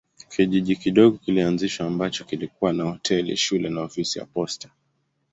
[0.29, 4.69] Kijiji kidogo kilianzishwa ambacho kilikuwa na hoteli, shule na ofisi ya posta.